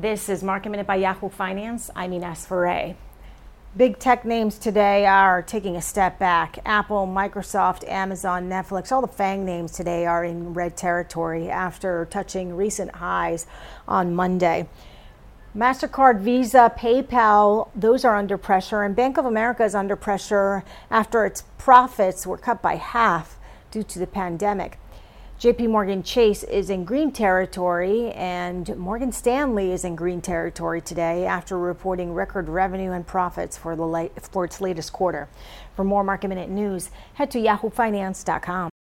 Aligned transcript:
This 0.00 0.28
is 0.28 0.42
Market 0.42 0.68
Minute 0.68 0.86
by 0.86 0.96
Yahoo 0.96 1.30
Finance. 1.30 1.88
I'm 1.96 2.12
Ines 2.12 2.44
Ferre. 2.44 2.96
Big 3.74 3.98
tech 3.98 4.26
names 4.26 4.58
today 4.58 5.06
are 5.06 5.40
taking 5.40 5.74
a 5.74 5.80
step 5.80 6.18
back. 6.18 6.58
Apple, 6.66 7.06
Microsoft, 7.06 7.88
Amazon, 7.88 8.46
Netflix, 8.46 8.92
all 8.92 9.00
the 9.00 9.08
FANG 9.08 9.46
names 9.46 9.72
today 9.72 10.04
are 10.04 10.22
in 10.22 10.52
red 10.52 10.76
territory 10.76 11.48
after 11.48 12.06
touching 12.10 12.54
recent 12.54 12.96
highs 12.96 13.46
on 13.88 14.14
Monday. 14.14 14.68
MasterCard, 15.56 16.20
Visa, 16.20 16.70
PayPal, 16.76 17.70
those 17.74 18.04
are 18.04 18.16
under 18.16 18.36
pressure, 18.36 18.82
and 18.82 18.94
Bank 18.94 19.16
of 19.16 19.24
America 19.24 19.64
is 19.64 19.74
under 19.74 19.96
pressure 19.96 20.62
after 20.90 21.24
its 21.24 21.44
profits 21.56 22.26
were 22.26 22.36
cut 22.36 22.60
by 22.60 22.76
half 22.76 23.38
due 23.70 23.82
to 23.84 23.98
the 23.98 24.06
pandemic. 24.06 24.78
JP 25.38 25.68
Morgan 25.68 26.02
Chase 26.02 26.44
is 26.44 26.70
in 26.70 26.86
green 26.86 27.12
territory, 27.12 28.10
and 28.12 28.74
Morgan 28.78 29.12
Stanley 29.12 29.70
is 29.70 29.84
in 29.84 29.94
green 29.94 30.22
territory 30.22 30.80
today 30.80 31.26
after 31.26 31.58
reporting 31.58 32.14
record 32.14 32.48
revenue 32.48 32.92
and 32.92 33.06
profits 33.06 33.54
for, 33.54 33.76
the 33.76 34.10
for 34.32 34.46
its 34.46 34.62
latest 34.62 34.94
quarter. 34.94 35.28
For 35.74 35.84
more 35.84 36.02
market 36.02 36.28
minute 36.28 36.48
news, 36.48 36.90
head 37.14 37.30
to 37.32 37.38
yahoofinance.com. 37.38 38.70